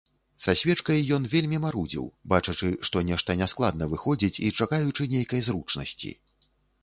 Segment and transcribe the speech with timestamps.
[0.43, 6.11] Са свечкай ён вельмі марудзіў, бачачы, што нешта няскладна выходзіць, і чакаючы нейкай зручнасці.